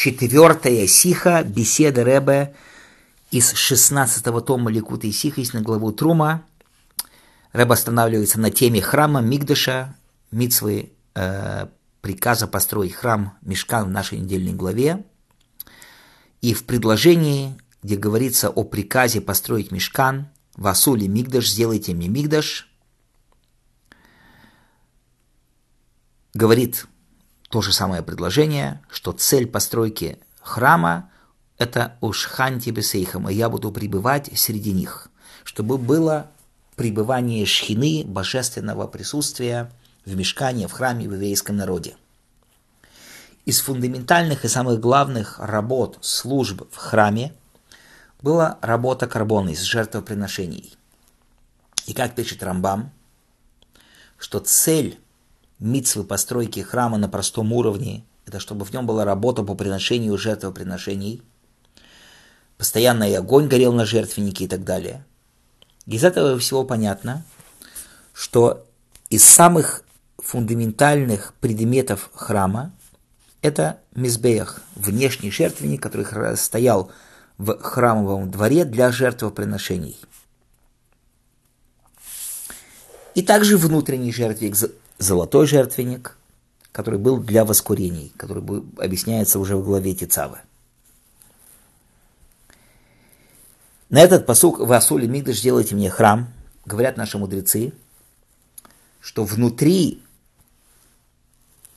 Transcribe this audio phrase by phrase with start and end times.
[0.00, 2.54] четвертая сиха, беседа Ребе
[3.30, 6.42] из 16-го тома Ликута и Сиха, на главу Трума.
[7.52, 9.94] Рэб останавливается на теме храма Мигдаша,
[10.30, 11.66] Мицвы, э,
[12.00, 15.04] приказа построить храм Мешкан в нашей недельной главе.
[16.40, 22.70] И в предложении, где говорится о приказе построить Мешкан, Васули Мигдаш, сделайте мне Мигдаш,
[26.32, 26.86] говорит
[27.50, 31.10] то же самое предложение, что цель постройки храма–
[31.58, 35.08] это ушханти бесейхам, и я буду пребывать среди них,
[35.42, 36.30] чтобы было
[36.76, 39.70] пребывание шхины, божественного присутствия
[40.06, 41.96] в мешкане, в храме, в еврейском народе.
[43.46, 47.34] Из фундаментальных и самых главных работ, служб в храме
[48.22, 50.72] была работа карбона из жертвоприношений.
[51.86, 52.92] И как пишет Рамбам,
[54.18, 55.00] что цель
[55.60, 61.22] митцвы постройки храма на простом уровне, это чтобы в нем была работа по приношению жертвоприношений,
[62.58, 65.04] постоянный огонь горел на жертвеннике и так далее.
[65.86, 67.24] Из этого всего понятно,
[68.12, 68.66] что
[69.08, 69.82] из самых
[70.18, 72.72] фундаментальных предметов храма
[73.42, 76.90] это мизбеях, внешний жертвенник, который стоял
[77.38, 79.96] в храмовом дворе для жертвоприношений.
[83.14, 84.56] И также внутренний жертвенник,
[85.00, 86.16] золотой жертвенник,
[86.72, 88.42] который был для воскурений, который
[88.78, 90.38] объясняется уже в главе Тицавы.
[93.88, 96.28] На этот посук в Асуле Мигдаш делайте мне храм,
[96.64, 97.72] говорят наши мудрецы,
[99.00, 100.02] что внутри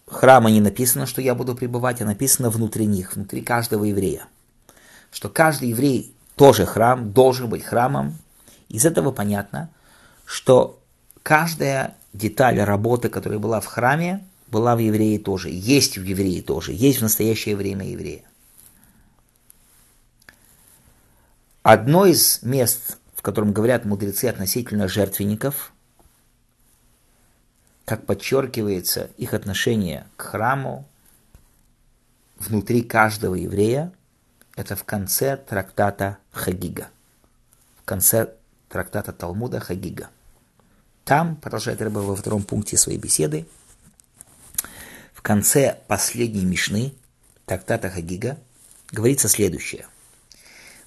[0.05, 4.27] храма не написано, что я буду пребывать, а написано внутри них, внутри каждого еврея.
[5.11, 8.19] Что каждый еврей тоже храм, должен быть храмом.
[8.67, 9.69] Из этого понятно,
[10.25, 10.79] что
[11.23, 16.71] каждая деталь работы, которая была в храме, была в еврее тоже, есть в еврее тоже,
[16.73, 18.23] есть в настоящее время еврея.
[21.63, 25.73] Одно из мест, в котором говорят мудрецы относительно жертвенников,
[27.85, 30.87] как подчеркивается их отношение к храму
[32.37, 33.91] внутри каждого еврея,
[34.55, 36.89] это в конце трактата Хагига,
[37.81, 38.33] в конце
[38.69, 40.09] трактата Талмуда Хагига.
[41.05, 43.45] Там, продолжает Рыба во втором пункте своей беседы,
[45.13, 46.93] в конце последней Мишны,
[47.45, 48.37] трактата Хагига,
[48.91, 49.87] говорится следующее.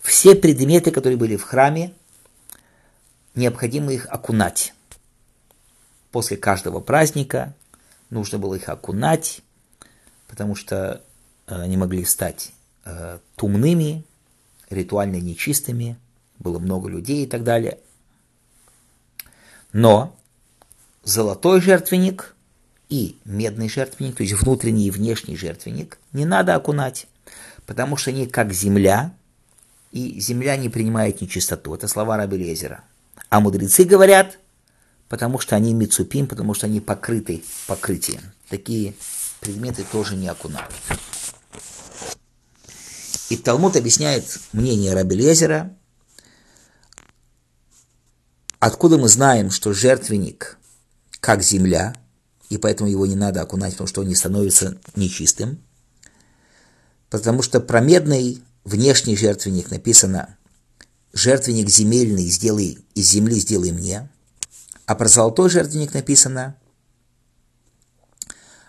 [0.00, 1.92] Все предметы, которые были в храме,
[3.34, 4.72] необходимо их окунать.
[6.12, 7.54] После каждого праздника
[8.10, 9.42] нужно было их окунать,
[10.28, 11.02] потому что
[11.46, 12.52] э, они могли стать
[12.84, 14.04] э, тумными,
[14.70, 15.98] ритуально нечистыми,
[16.38, 17.78] было много людей и так далее.
[19.76, 20.16] Но
[21.04, 22.34] золотой жертвенник
[22.88, 27.06] и медный жертвенник, то есть внутренний и внешний жертвенник, не надо окунать,
[27.66, 29.12] потому что они как земля,
[29.92, 31.74] и земля не принимает нечистоту.
[31.74, 32.84] Это слова Раби Лезера.
[33.28, 34.38] А мудрецы говорят,
[35.10, 38.22] потому что они мицупим, потому что они покрыты покрытием.
[38.48, 38.94] Такие
[39.40, 40.72] предметы тоже не окунают.
[43.28, 45.70] И Талмуд объясняет мнение Раби Лезера,
[48.66, 50.58] Откуда мы знаем, что жертвенник
[51.20, 51.94] как земля,
[52.48, 55.62] и поэтому его не надо окунать, потому что он не становится нечистым?
[57.08, 60.36] Потому что про медный внешний жертвенник написано
[61.12, 64.10] «жертвенник земельный сделай, из земли сделай мне»,
[64.86, 66.56] а про золотой жертвенник написано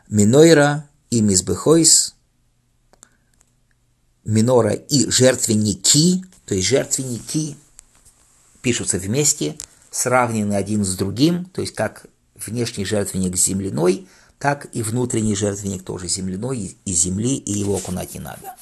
[0.07, 2.13] «минойра и мизбехойс»,
[4.23, 7.57] минора и жертвенники, то есть жертвенники
[8.61, 9.57] пишутся вместе–
[9.91, 12.05] сравнены один с другим, то есть как
[12.35, 14.07] внешний жертвенник земляной,
[14.39, 18.55] так и внутренний жертвенник тоже земляной, из земли, и его окунать не надо.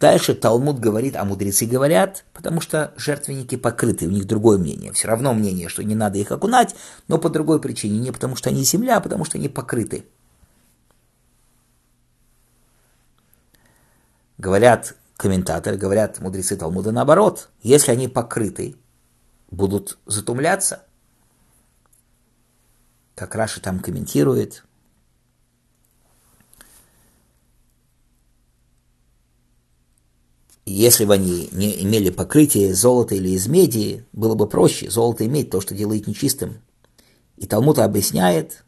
[0.00, 4.92] Дальше Талмуд говорит, а мудрецы говорят, потому что жертвенники покрыты, у них другое мнение.
[4.92, 6.74] Все равно мнение, что не надо их окунать,
[7.08, 7.98] но по другой причине.
[7.98, 10.04] Не потому что они земля, а потому что они покрыты.
[14.36, 17.48] Говорят комментаторы, говорят мудрецы Талмуда наоборот.
[17.62, 18.76] Если они покрыты,
[19.54, 20.84] будут затумляться.
[23.14, 24.64] Как Раша там комментирует.
[30.66, 35.26] Если бы они не имели покрытие из золота или из меди, было бы проще золото
[35.26, 36.62] иметь, то, что делает нечистым.
[37.36, 38.64] И Талмуд объясняет,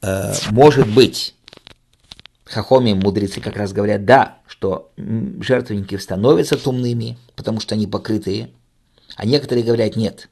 [0.00, 1.33] э, может быть,
[2.44, 8.50] Хахоми, мудрецы как раз говорят, да, что жертвенники становятся тумными, потому что они покрытые,
[9.16, 10.28] а некоторые говорят нет,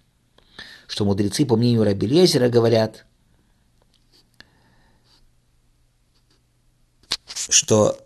[0.87, 3.06] что мудрецы, по мнению Раби Лезера, говорят,
[7.49, 7.99] что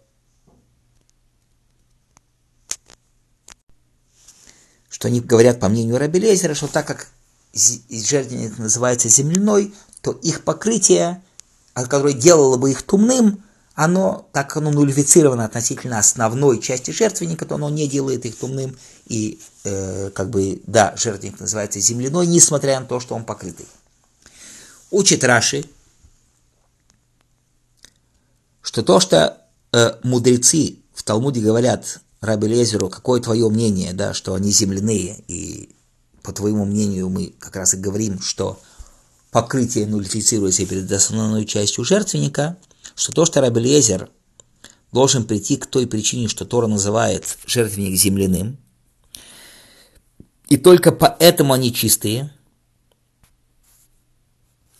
[4.88, 7.08] что они говорят, по мнению Раби Лезера, что так как
[7.52, 11.22] жертвенник называется земляной, то их покрытие,
[11.74, 13.42] которое делало бы их тумным,
[13.76, 18.74] оно, так оно нулифицировано относительно основной части жертвенника, то оно не делает их тумным.
[19.06, 23.66] И, э, как бы, да, жертвенник называется земляной, несмотря на то, что он покрытый.
[24.90, 25.66] Учит Раши,
[28.62, 29.42] что то, что
[29.72, 35.76] э, мудрецы в Талмуде говорят Раби Лезеру, какое твое мнение, да, что они земляные, и
[36.22, 38.58] по твоему мнению мы как раз и говорим, что
[39.32, 42.56] покрытие нулифицируется перед основной частью жертвенника–
[42.96, 44.10] что то, что Рабелезер
[44.90, 48.58] должен прийти к той причине, что Тора называет жертвенник земляным,
[50.48, 52.32] и только поэтому они чистые,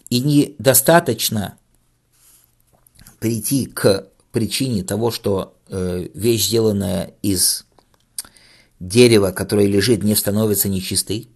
[0.09, 1.59] и недостаточно
[3.19, 7.67] прийти к причине того, что э, вещь, сделанная из
[8.79, 11.29] дерева, которое лежит, не становится нечистой,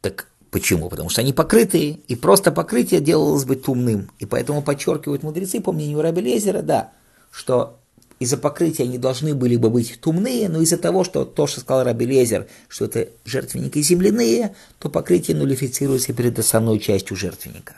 [0.00, 0.88] так Почему?
[0.88, 4.10] Потому что они покрытые, и просто покрытие делалось бы тумным.
[4.18, 6.90] И поэтому подчеркивают мудрецы, по мнению Раби Лезера, да,
[7.30, 7.78] что
[8.18, 11.84] из-за покрытия они должны были бы быть тумные, но из-за того, что то, что сказал
[11.84, 17.74] Раби Лезер, что это жертвенники земляные, то покрытие нулифицируется перед основной частью жертвенника.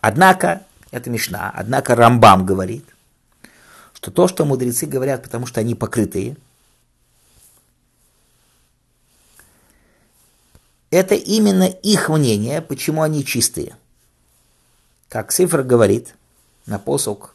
[0.00, 2.84] Однако, это Мишна, однако Рамбам говорит,
[3.92, 6.36] что то, что мудрецы говорят, потому что они покрытые–
[10.92, 13.76] Это именно их мнение, почему они чистые.
[15.08, 16.14] Как цифра говорит
[16.66, 17.34] на посок,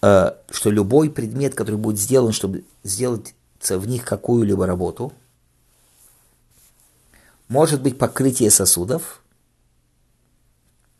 [0.00, 5.12] э, что любой предмет, который будет сделан, чтобы сделать в них какую-либо работу,
[7.48, 9.20] может быть покрытие сосудов?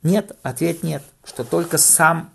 [0.02, 2.32] Нет, ответ нет, что только сам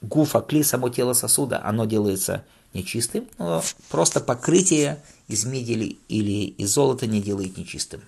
[0.00, 6.70] гуфа, кли, само тело сосуда, оно делается нечистым, но просто покрытие из меди или из
[6.70, 8.02] золота не делает нечистым.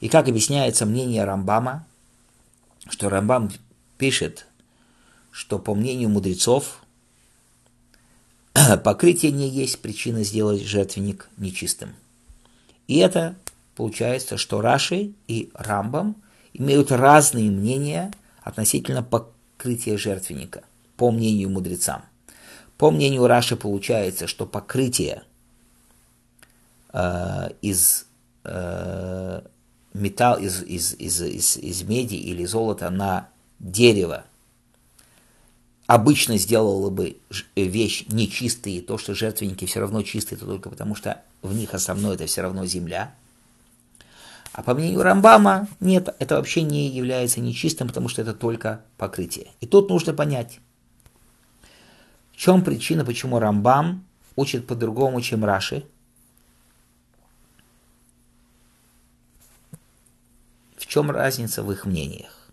[0.00, 1.86] И как объясняется мнение Рамбама,
[2.88, 3.50] что Рамбам
[3.96, 4.46] пишет,
[5.30, 6.82] что по мнению мудрецов
[8.84, 11.94] покрытие не есть причина сделать жертвенник нечистым.
[12.86, 13.34] И это
[13.76, 16.16] получается, что Раши и Рамбам
[16.52, 20.64] имеют разные мнения относительно покрытия жертвенника,
[20.96, 22.04] по мнению мудрецам.
[22.78, 25.22] По мнению Раши получается, что покрытие
[26.92, 28.06] э, из
[28.44, 29.42] э,
[29.92, 33.28] металл, из, из, из, из, из меди или золота на
[33.60, 34.24] дерево
[35.86, 37.16] обычно сделало бы
[37.54, 42.14] вещь нечистой, то, что жертвенники все равно чистые, это только потому, что в них основное
[42.14, 43.14] это все равно земля.
[44.52, 49.48] А по мнению Рамбама, нет, это вообще не является нечистым, потому что это только покрытие.
[49.60, 50.60] И тут нужно понять,
[52.34, 54.04] в чем причина, почему Рамбам
[54.34, 55.86] учит по-другому, чем Раши?
[60.76, 62.50] В чем разница в их мнениях?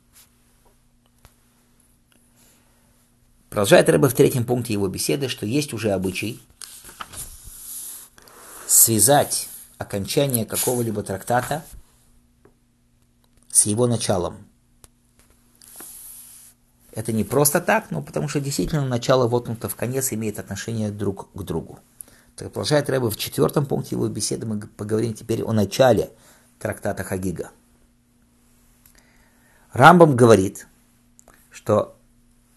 [3.49, 6.39] Продолжает Рэбе в третьем пункте его беседы, что есть уже обычай
[8.67, 11.65] связать окончание какого-либо трактата
[13.49, 14.45] с его началом–
[16.93, 21.31] это не просто так, но потому что действительно начало воткнуто в конец имеет отношение друг
[21.33, 21.79] к другу.
[22.35, 26.11] Так продолжает Рэбе в четвертом пункте его беседы, мы поговорим теперь о начале
[26.59, 27.51] трактата Хагига.
[29.71, 30.67] Рамбам говорит,
[31.49, 31.97] что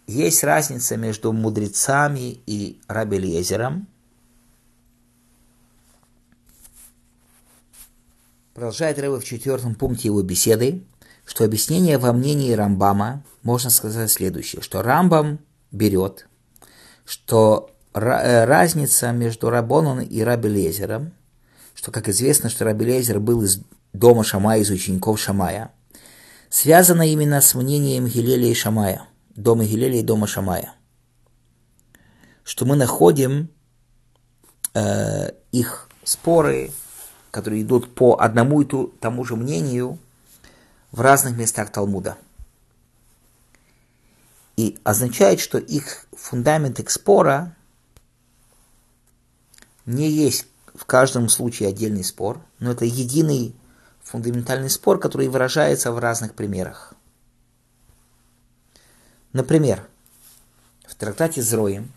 [0.07, 3.87] есть разница между мудрецами и Раби Лезером.
[8.53, 10.85] Продолжает Рэбе в четвертом пункте его беседы,
[11.25, 15.41] что объяснение во мнении Рамбама можно сказать следующее, что Рамбам
[15.71, 16.29] берет,
[17.05, 21.13] что э, разница между Рабоном и Раби Лезером,
[21.75, 23.61] что, как известно, что Раби Лезер был из
[23.93, 25.71] дома Шамая, из учеников Шамая,
[26.51, 29.03] связана именно с мнением Гилеля и Шамая,
[29.35, 30.75] дома Гилеля и дома Шамая.
[32.45, 33.49] Что мы находим
[34.75, 36.71] э, их споры,
[37.31, 38.69] которые идут по одному и
[39.01, 39.99] тому же мнению–
[40.95, 42.17] в разных местах Талмуда.
[44.57, 47.57] И означает, что их фундамент их спора
[49.87, 53.57] не есть в каждом случае отдельный спор, но это единый
[54.05, 56.95] фундаментальный спор, который выражается в разных примерах.
[59.33, 59.85] Например,
[60.87, 61.91] в трактате Зроим,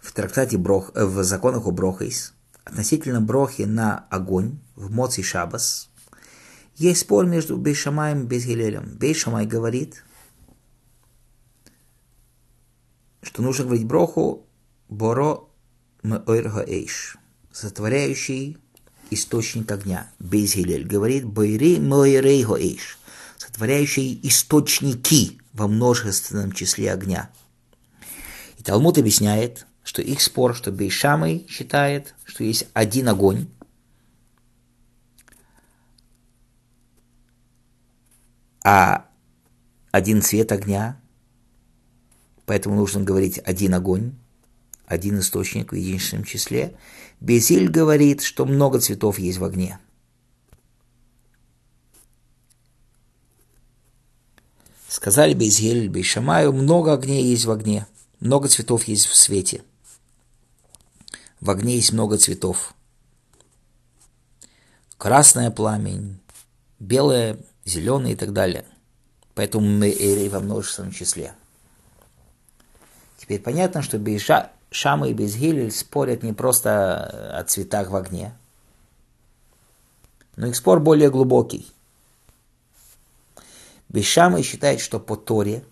[0.00, 2.32] в трактате Брох, э, в законах о Брохейс,
[2.64, 5.90] относительно Брохи на огонь в Моци Шабас,
[6.78, 8.96] Есть спор между Бейшамаем и Безгилелем.
[8.98, 10.04] Бейшамай говорит,
[13.20, 14.46] что нужно говорить броху
[14.88, 15.40] Боро
[16.04, 17.16] Меойрга Эйш,
[17.50, 18.58] сотворяющий
[19.10, 20.08] источник огня.
[20.20, 23.00] Безгилель говорит Бойри Меойрейго Эйш,
[23.38, 27.28] сотворяющий источники во множественном числе огня.
[28.56, 33.48] И Талмуд объясняет, что их спор, что Бейшамай считает, что есть один огонь,
[38.70, 39.08] а
[39.92, 41.00] один цвет огня,
[42.44, 44.12] поэтому нужно говорить один огонь,
[44.84, 46.76] один источник в единственном числе.
[47.18, 49.78] Безиль говорит, что много цветов есть в огне.
[54.86, 57.86] Сказали Безиль Бейшамаю, много огней есть в огне,
[58.20, 59.64] много цветов есть в свете.
[61.40, 62.74] В огне есть много цветов.
[64.98, 66.20] Красное пламень,
[66.78, 68.64] белое зеленый и так далее.
[69.34, 71.34] Поэтому мы эрей во множественном числе.
[73.18, 78.34] Теперь понятно, что Бейша, Шама и Безгилель спорят не просто о цветах в огне,
[80.36, 81.70] но их спор более глубокий.
[83.88, 85.64] Бешамы считает, что по Торе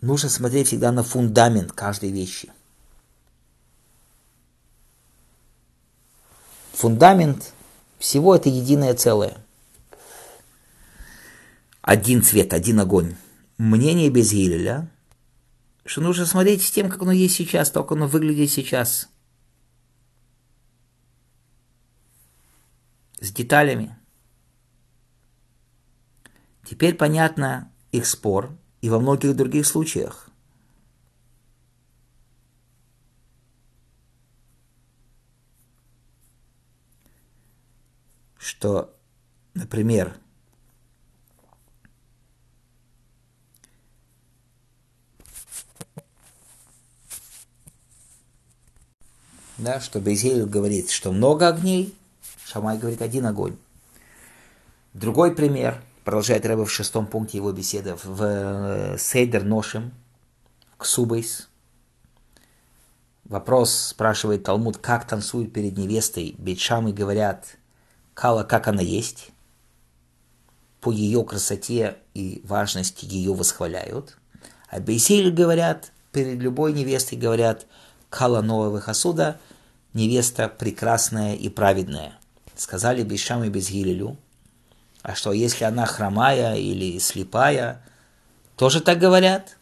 [0.00, 2.50] нужно смотреть всегда на фундамент каждой вещи.
[6.72, 7.52] Фундамент
[7.98, 9.36] всего это единое целое.
[11.82, 13.16] Один цвет, один огонь.
[13.56, 14.90] Мнение без Гилеля,
[15.84, 19.08] что нужно смотреть с тем, как оно есть сейчас, то, как оно выглядит сейчас.
[23.20, 23.96] С деталями.
[26.64, 30.27] Теперь понятно их спор и во многих других случаях.
[38.48, 38.96] Что,
[39.52, 40.16] например,
[49.58, 51.94] да, что Безель говорит, что много огней,
[52.46, 53.58] Шамай говорит один огонь.
[54.94, 59.92] Другой пример, продолжает Рэба в шестом пункте его беседы, в э, Сейдер Ношим,
[60.78, 61.50] Ксубейс.
[63.24, 66.34] Вопрос спрашивает Талмуд, как танцуют перед невестой.
[66.38, 67.58] Бейт говорят,
[68.18, 69.28] Кала, как она есть,
[70.80, 74.18] по ее красоте и важности ее восхваляют.
[74.68, 77.66] А Бейсиль говорят, перед любой невестой говорят,
[78.10, 79.38] Кала нового хасуда,
[79.94, 82.18] невеста прекрасная и праведная.
[82.56, 84.16] Сказали Бейшам и Безгилелю.
[85.02, 87.80] А что, если она хромая или слепая,
[88.56, 89.56] тоже так говорят?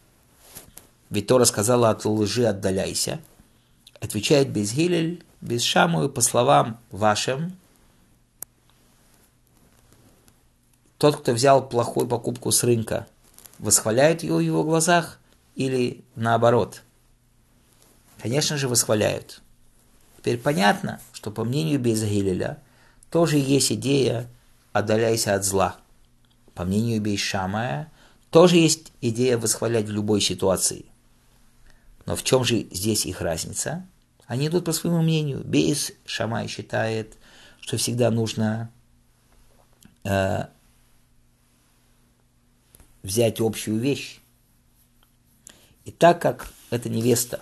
[1.10, 3.20] Ведь Тора сказала, от лжи отдаляйся.
[4.00, 7.52] Отвечает Безгилель, Безшамую по словам вашим,
[10.98, 13.06] Тот, кто взял плохую покупку с рынка,
[13.58, 15.18] восхваляют ее в его глазах
[15.54, 16.82] или наоборот?
[18.18, 19.42] Конечно же, восхваляют.
[20.18, 22.58] Теперь понятно, что по мнению Бейзагилеля
[23.10, 24.28] тоже есть идея
[24.72, 25.76] «отдаляйся от зла».
[26.54, 27.92] По мнению Бейшамая
[28.30, 30.86] тоже есть идея восхвалять в любой ситуации.
[32.06, 33.86] Но в чем же здесь их разница?
[34.26, 35.42] Они идут по своему мнению.
[35.44, 37.16] Бейс Шамай считает,
[37.60, 38.70] что всегда нужно
[40.04, 40.46] э,
[43.06, 44.20] взять общую вещь.
[45.84, 47.40] И так как эта невеста,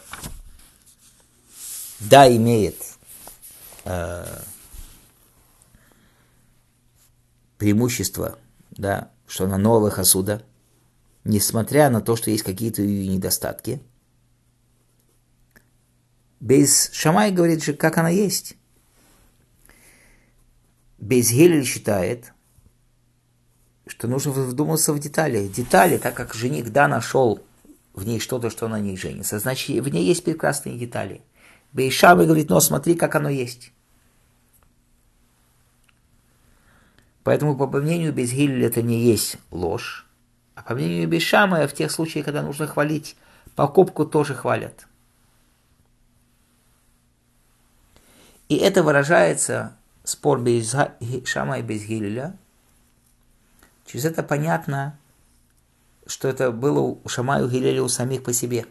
[1.99, 2.77] да, имеет
[3.85, 4.43] э,
[7.57, 8.39] преимущество,
[8.73, 10.45] да, что она новая хасуда,
[11.25, 13.83] несмотря на то, что есть какие-то ее недостатки,
[16.41, 18.57] без Шамай говорит же, как она есть.
[20.99, 22.35] Без Гелель считает,
[23.87, 25.47] что нужно вдуматься в детали.
[25.49, 27.43] Детали, так как жених, да, нашел
[27.93, 31.23] в ней что-то, что на ней женится, значит, в ней есть прекрасные детали.
[31.73, 33.73] Бейшам говорит, но смотри, как оно есть.
[37.23, 40.07] Поэтому, по мнению Безгилля, это не есть ложь.
[40.55, 43.17] А по мнению Бешама, в тех случаях, когда нужно хвалить,
[43.57, 44.87] покупку тоже хвалят.
[48.49, 52.37] И это выражается спор Бешама и Безгилля–
[53.87, 54.99] Через это понятно,
[56.07, 58.67] что это было у Шамаю Гилеля у самих по себе.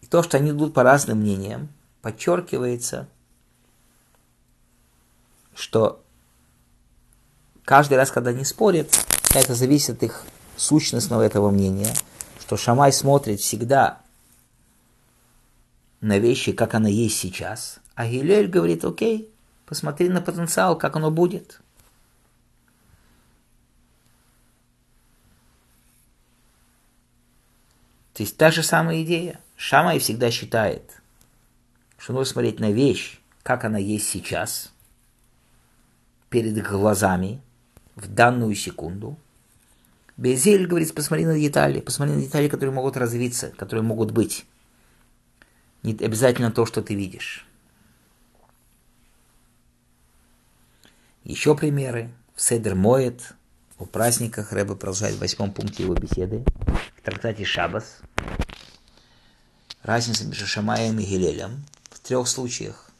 [0.00, 1.68] И то, что они идут по разным мнениям,
[2.02, 3.08] подчеркивается,
[5.54, 6.02] что
[7.64, 8.94] каждый раз, когда они спорят,
[9.34, 10.24] это зависит от их
[10.56, 11.94] сущностного этого мнения,
[12.40, 14.00] что Шамай смотрит всегда
[16.00, 17.78] на вещи, как она есть сейчас.
[17.94, 19.31] А Гилель говорит, окей,
[19.72, 21.62] посмотри на потенциал, как оно будет.
[28.12, 29.40] То есть та же самая идея.
[29.56, 31.00] Шамай всегда считает,
[31.96, 34.74] что нужно смотреть на вещь, как она есть сейчас,
[36.28, 37.40] перед глазами,
[37.94, 39.16] в данную секунду.
[40.18, 44.44] Безель говорит, посмотри на детали, посмотри на детали, которые могут развиться, которые могут быть.
[45.82, 47.46] Не обязательно то, что ты видишь.
[51.24, 52.12] Еще примеры.
[52.34, 53.34] В Седер Моет,
[53.78, 56.42] о праздниках Рэба продолжает в восьмом пункте его беседы.
[56.96, 57.98] В трактате Шабас.
[59.82, 62.90] Разница между Шамаем и Гилелем в трех случаях.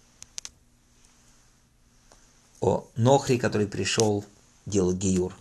[2.60, 4.24] О Нохре, который пришел
[4.66, 5.34] делать Гиюр.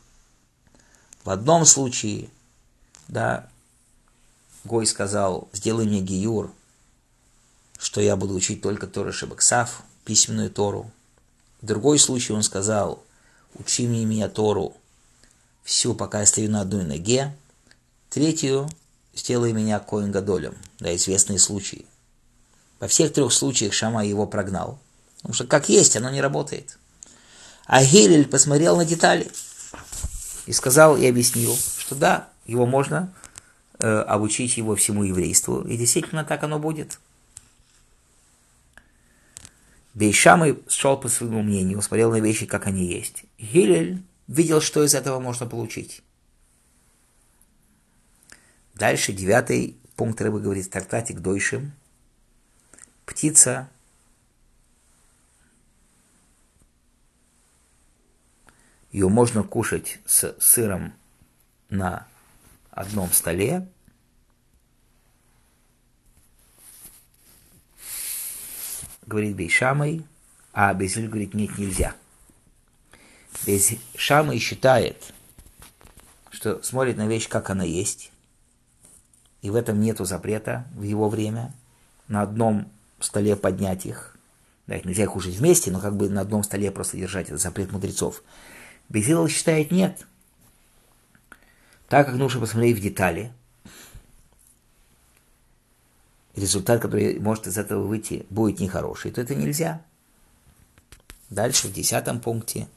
[1.23, 2.29] В одном случае,
[3.07, 3.47] да,
[4.63, 6.51] Гой сказал, сделай мне Гиюр,
[7.77, 10.91] что я буду учить только Торы Шабаксав, письменную Тору.
[11.61, 13.03] В другой случай он сказал,
[13.53, 14.75] учи мне меня Тору
[15.63, 17.35] всю, пока я стою на одной ноге.
[18.09, 18.69] Третью,
[19.13, 21.85] сделай меня Коин Гадолем, да, известные случаи.
[22.79, 24.79] Во всех трех случаях Шама его прогнал.
[25.17, 26.79] Потому что как есть, оно не работает.
[27.67, 29.31] А Гелель посмотрел на детали
[30.47, 33.13] и сказал и объяснил, что да, его можно
[33.77, 35.61] э, обучить его всему еврейству.
[35.61, 36.97] И действительно так оно будет.
[39.93, 43.25] Бейшамы шел по своему мнению, смотрел на вещи, как они есть.
[43.37, 46.01] Гилель видел, что из этого можно получить.
[48.73, 51.73] Дальше девятый пункт рыбы говорит в трактате Дойшим.
[53.05, 53.69] Птица
[58.91, 60.93] Ее можно кушать с сыром
[61.69, 62.07] на
[62.71, 63.67] одном столе.
[69.11, 70.05] Говорит Бейшамой,
[70.53, 71.95] а Безиль говорит, нет, нельзя.
[73.45, 75.13] Бейшамой считает,
[76.29, 78.09] что смотрит на вещь, как она есть,
[79.41, 81.53] и в этом нету запрета в его время
[82.07, 82.71] на одном
[83.01, 84.15] столе поднять их.
[84.65, 87.73] Да, их нельзя кушать вместе, но как бы на одном столе просто держать, это запрет
[87.73, 88.23] мудрецов.
[88.87, 90.07] Безилл считает нет.
[91.89, 93.33] Так как нужно посмотреть в детали,
[96.35, 99.81] результат, который может из этого выйти, будет нехороший, то это нельзя.
[101.29, 102.67] Дальше в десятом пункте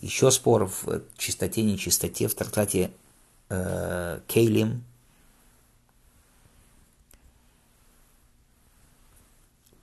[0.00, 2.90] еще спор в чистоте, нечистоте в трактате
[3.48, 4.84] э, Кейлим.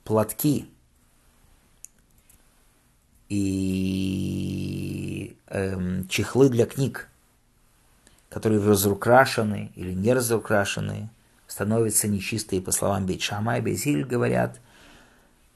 [0.04, 0.68] Платки
[3.28, 7.08] и эм, чехлы для книг,
[8.28, 11.10] которые разукрашены или не разукрашены,
[11.56, 14.60] становятся нечистые, по словам Бейт-Шама и Безиль говорят,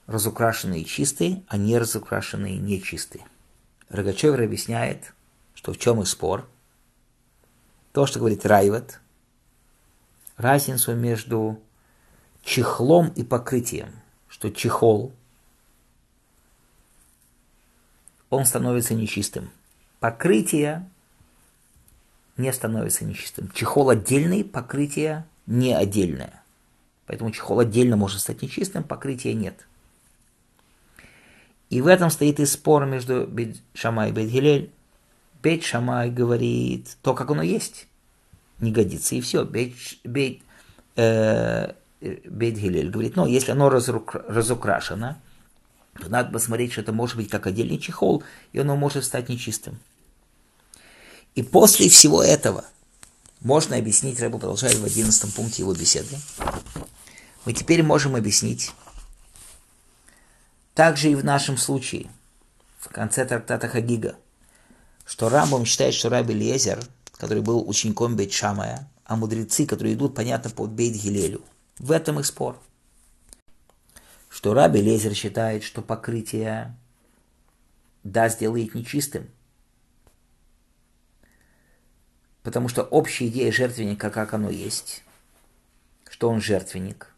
[0.06, 3.26] разукрашенные чистые, а не разукрашенные нечистые.
[3.90, 5.12] Рогачевер объясняет,
[5.52, 6.48] что в чем и спор.
[7.92, 8.98] То, что говорит Райват,
[10.38, 11.60] разницу между
[12.42, 13.92] чехлом и покрытием,
[14.30, 15.12] что чехол
[18.30, 19.50] он становится нечистым.
[19.98, 20.88] Покрытие
[22.38, 23.50] не становится нечистым.
[23.50, 26.42] Чехол отдельный, покрытие не отдельное.
[27.06, 29.66] Поэтому чехол отдельно может стать нечистым, покрытия нет.
[31.68, 34.70] И в этом стоит и спор между Бейт Шамай и Бейт Гилель.
[35.42, 37.86] Бейт Шамай говорит, то, как оно есть,
[38.60, 39.44] не годится, и все.
[39.44, 39.74] Бейт,
[40.04, 40.42] Бейт,
[40.96, 45.20] э, Бейт Гилель говорит, ну, если оно разукрашено,
[46.08, 48.22] надо посмотреть, что это может быть как отдельный чехол,
[48.52, 49.78] и оно может стать нечистым.
[51.34, 52.64] И после всего этого
[53.40, 56.16] можно объяснить, Рэбу продолжает в 11 пункте его беседы,
[57.44, 58.72] мы теперь можем объяснить,
[60.74, 62.10] также и в нашем случае,
[62.78, 64.16] в конце трактата Хагига,
[65.04, 66.78] что Рамбам считает, что Раби Лезер,
[67.12, 71.42] который был учеником Бейт Шамая, а мудрецы, которые идут, понятно, по Бейт Гилелю,
[71.78, 72.58] в этом их спор–
[74.30, 76.74] что Раби Лезер считает, что покрытие
[78.04, 79.28] да сделает нечистым.
[82.42, 85.02] Потому что общая идея жертвенника, как оно есть,
[86.08, 87.08] что он жертвенник,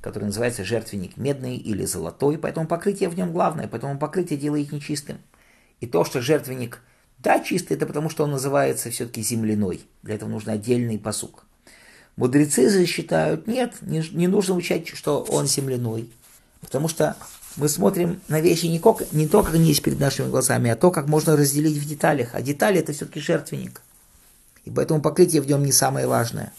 [0.00, 5.18] который называется жертвенник медный или золотой, поэтому покрытие в нем главное, поэтому покрытие делает нечистым.
[5.80, 6.80] И то, что жертвенник,
[7.18, 9.82] да, чистый, это потому что он называется все-таки земляной.
[10.02, 11.44] Для этого нужен отдельный посук.
[12.16, 16.10] Мудрецы же считают, нет, не, не нужно учать, что он земляной.
[16.60, 17.16] Потому что
[17.56, 20.76] мы смотрим на вещи не, как, не то, как они есть перед нашими глазами, а
[20.76, 22.30] то, как можно разделить в деталях.
[22.34, 23.82] А детали это все-таки жертвенник.
[24.64, 26.52] И поэтому покрытие в нем не самое важное.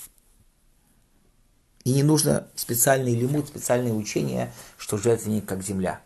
[1.83, 5.99] И не нужно специальный лимут, специальное учение, что жертвенник как земля.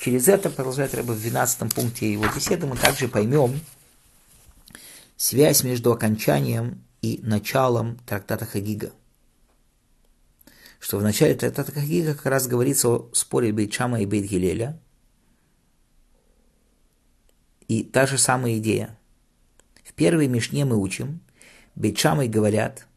[0.00, 3.60] Через это, продолжает Рэба в 12 пункте его беседы, мы также поймем
[5.16, 8.90] связь между окончанием и началом трактата Хагига.
[10.82, 14.76] Что в начале трактата как раз говорится о споре Бейтшама и Бейт Гилеля.
[17.68, 18.98] И та же самая идея.
[19.84, 21.20] В первой Мишне мы учим,
[21.76, 22.86] Бейтшамой говорят–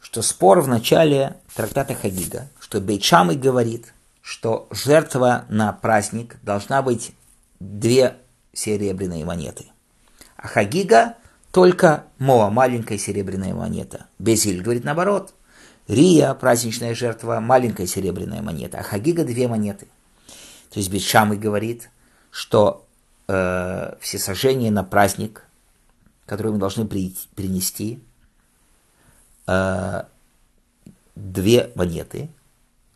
[0.00, 7.12] что спор в начале трактата Хагига, что Бейчамый говорит, что жертва на праздник должна быть
[7.60, 8.16] две
[8.54, 9.66] серебряные монеты.
[10.38, 11.16] А Хагига
[11.52, 14.06] только Моа, маленькая серебряная монета.
[14.18, 15.34] Безиль говорит наоборот.
[15.86, 19.88] Рия, праздничная жертва, маленькая серебряная монета, а Хагига две монеты.
[20.70, 21.88] То есть Бешамый говорит,
[22.30, 22.86] что
[23.26, 25.44] э, все сожжения на праздник,
[26.26, 28.02] которые мы должны при, принести,
[29.46, 30.02] э,
[31.14, 32.28] две монеты,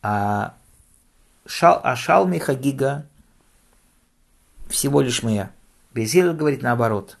[0.03, 0.55] а,
[1.47, 3.07] шал, а Шалми Хагига
[4.69, 5.51] всего лишь моя.
[5.93, 7.17] Безил говорит наоборот.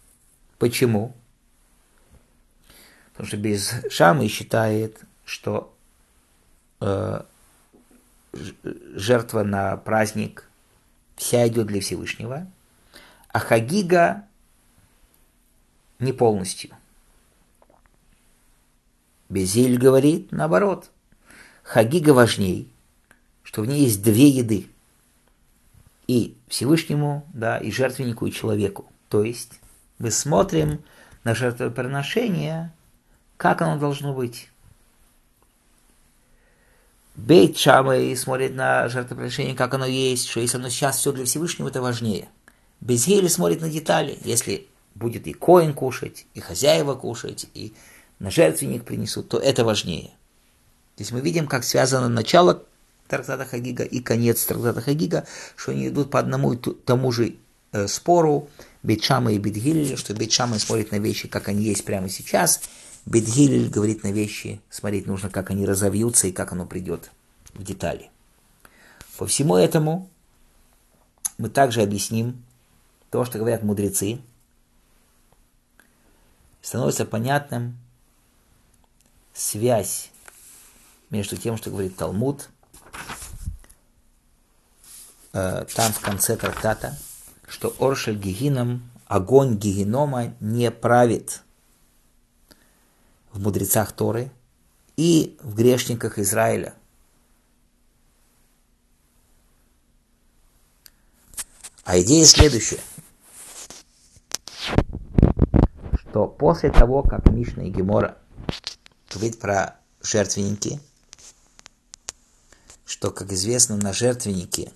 [0.59, 1.15] Почему?
[3.13, 5.73] Потому что без Шамы считает, что
[6.81, 7.21] э,
[8.33, 10.49] жертва на праздник
[11.15, 12.47] вся идет для Всевышнего,
[13.29, 14.25] а Хагига
[15.99, 16.71] не полностью.
[19.29, 20.89] Безиль говорит наоборот.
[21.63, 22.71] Хагига важней,
[23.43, 24.67] что в ней есть две еды.
[26.07, 28.85] И Всевышнему, да, и жертвеннику, и человеку.
[29.07, 29.53] То есть
[29.99, 30.83] мы смотрим
[31.23, 32.73] на жертвоприношение,
[33.43, 34.47] как оно должно быть.
[37.17, 41.67] Бейт Шамай смотрит на жертвоприношение, как оно есть, что если оно сейчас все для Всевышнего,
[41.67, 42.29] это важнее.
[42.79, 44.17] Безгели смотрит на детали.
[44.23, 47.73] Если будет и коин кушать, и хозяева кушать, и
[48.19, 50.11] на жертвенник принесут, то это важнее.
[50.95, 52.63] Здесь мы видим, как связано начало
[53.09, 55.27] Трактата Хагига и конец Трактата Хагига,
[55.57, 57.35] что они идут по одному и тому же
[57.73, 58.47] э, спору
[58.83, 62.61] Бетшама и Бетгилеля, что Бетшама смотрит на вещи, как они есть прямо сейчас,
[63.05, 67.11] Бетгилель говорит на вещи, смотреть нужно, как они разовьются и как оно придет
[67.53, 68.09] в детали.
[69.17, 70.09] По всему этому
[71.37, 72.43] мы также объясним
[73.09, 74.21] то, что говорят мудрецы,
[76.61, 77.77] становится понятным,
[79.33, 80.09] связь
[81.09, 82.49] между тем, что говорит Талмуд,
[85.33, 86.97] э, там в конце трактата,
[87.47, 91.43] что Оршель Гигином, огонь Гигинома не правит
[93.33, 94.31] в мудрецах Торы
[94.95, 96.75] и в грешниках Израиля.
[101.83, 102.79] А идея следующая,
[105.99, 108.17] что после того, как Мишна и Гемора
[109.11, 110.79] говорит про жертвенники,
[112.85, 114.71] что, как известно, на жертвеннике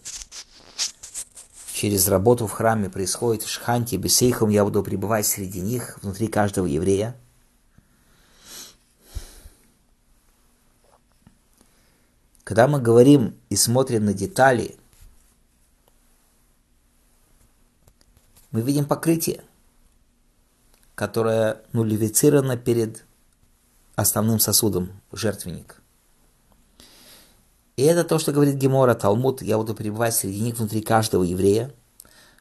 [1.73, 7.15] через работу в храме происходит шханти бесейхом, я буду пребывать среди них, внутри каждого еврея.
[12.47, 14.77] Когда мы говорим и смотрим на детали,
[18.51, 19.43] мы видим покрытие,
[20.95, 23.03] которое нулифицировано перед
[23.97, 25.81] основным сосудом, жертвенник.
[27.75, 31.73] И это то, что говорит Гемора, Талмуд, я буду пребывать среди них внутри каждого еврея,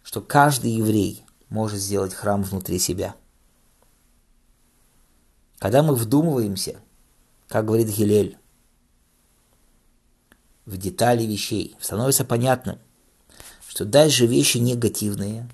[0.04, 3.16] что каждый еврей может сделать храм внутри себя.
[5.58, 6.78] Когда мы вдумываемся,
[7.48, 8.38] как говорит Гилель,
[10.66, 12.79] в детали вещей, становится понятным,
[13.68, 15.48] что даже вещи негативные,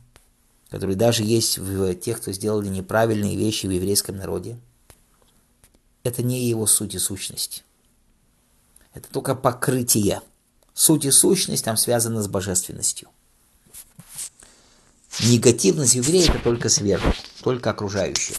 [0.68, 4.58] которые даже есть в тех, кто сделали неправильные вещи в еврейском народе–
[6.02, 7.64] это не его суть и сущность.
[8.94, 10.20] Это только покрытие.
[10.74, 13.08] Суть и сущность там связаны с божественностью.
[15.20, 18.38] Негативность еврея это только сверху, только окружающих.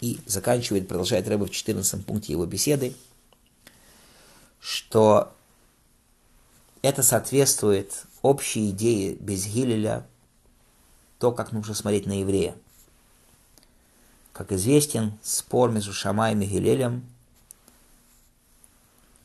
[0.00, 2.94] И заканчивает, продолжает Рэба в 14 пункте его беседы,
[4.62, 5.34] что
[6.82, 10.06] это соответствует общей идее без Гилеля,
[11.18, 12.54] то, как нужно смотреть на еврея.
[14.32, 17.04] Как известен, спор между Шамаем и Гилелем,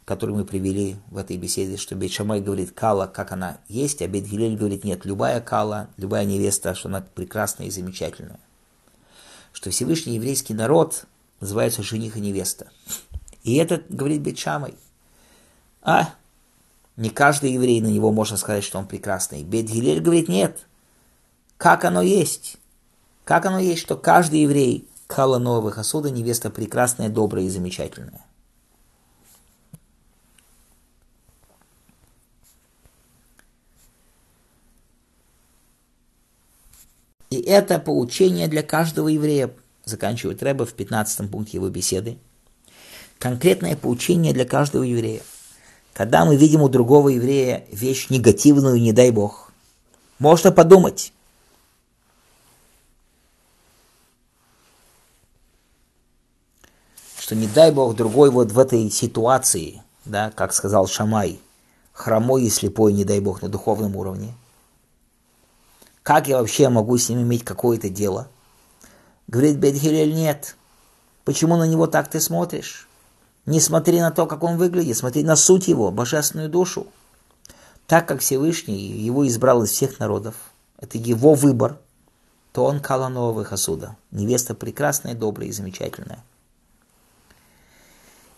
[0.05, 4.07] который мы привели в этой беседе, что Бейт Шамай говорит кала, как она есть, а
[4.07, 8.39] Бейт Гилель говорит нет, любая кала, любая невеста, что она прекрасная и замечательная.
[9.53, 11.05] Что Всевышний еврейский народ
[11.41, 12.71] называется жених и невеста.
[13.43, 14.73] И это говорит Бейт Шамай.
[15.89, 16.13] А,
[16.97, 19.45] не каждый еврей на него можно сказать, что он прекрасный.
[19.45, 20.67] Бейт Гилель говорит нет,
[21.57, 22.57] как оно есть.
[23.23, 28.25] Как оно есть, что каждый еврей Кала Нового Хасуда невеста прекрасная, добрая и замечательная.
[37.29, 39.53] И это поучение для каждого еврея,
[39.85, 42.17] заканчивает Рэба в 15 пункте его беседы.
[43.19, 45.21] Конкретное поучение для каждого еврея.
[45.97, 49.51] Когда мы видим у другого еврея вещь негативную, не дай Бог,
[50.19, 51.11] можно подумать,
[57.17, 61.39] что не дай Бог другой вот в этой ситуации, да, как сказал Шамай,
[61.93, 64.35] хромой и слепой, не дай Бог, на духовном уровне–
[66.03, 68.29] как я вообще могу с ним иметь какое-то дело?
[69.27, 70.55] Говорит Бетхилель, нет.
[71.25, 72.87] Почему на него так ты смотришь?
[73.47, 76.85] Не смотри на то, как он выглядит, смотри на суть его, божественную душу.
[77.87, 80.35] Так как Всевышний его избрал из всех народов,
[80.77, 81.77] это его выбор,
[82.51, 83.95] то он кала нового Хасуда.
[84.11, 86.21] Невеста прекрасная, добрая и замечательная.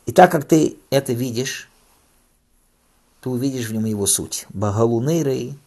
[0.05, 1.71] И так как ты это видишь,
[3.21, 4.45] ты увидишь в нем его суть.
[4.49, 5.57] Багалунейрей,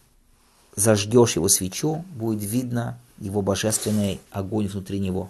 [0.77, 5.29] зажгешь его свечу, будет видно его божественный огонь внутри него.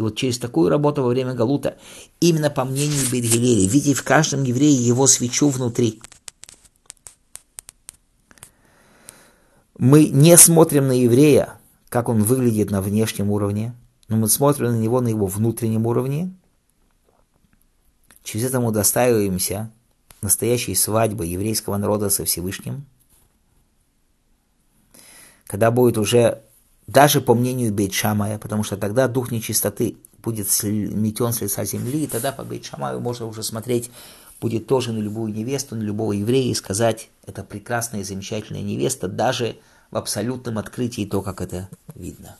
[0.00, 1.76] И вот через такую работу во время Галута,
[2.20, 6.00] именно по мнению Бергелери, видеть в каждом еврее его свечу внутри.
[9.76, 11.58] Мы не смотрим на еврея,
[11.90, 13.74] как он выглядит на внешнем уровне,
[14.08, 16.34] но мы смотрим на него на его внутреннем уровне.
[18.24, 19.70] Через это мы достаиваемся
[20.22, 22.86] настоящей свадьбы еврейского народа со Всевышним–
[25.50, 26.44] когда будет уже,
[26.92, 32.04] даже по мнению Бейт Шамая, потому что тогда дух нечистоты будет метен с лица земли,
[32.04, 33.90] и тогда по Бейт Шамаю можно уже смотреть
[34.40, 39.06] будет тоже на любую невесту, на любого еврея и сказать, это прекрасная и замечательная невеста,
[39.06, 39.56] даже
[39.90, 42.36] в абсолютном открытии то, как это видно.